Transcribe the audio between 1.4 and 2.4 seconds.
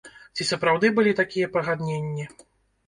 пагадненні?